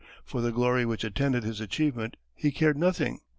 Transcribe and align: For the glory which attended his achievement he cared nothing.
For 0.25 0.41
the 0.41 0.51
glory 0.51 0.83
which 0.83 1.03
attended 1.03 1.43
his 1.43 1.61
achievement 1.61 2.17
he 2.33 2.51
cared 2.51 2.75
nothing. 2.75 3.19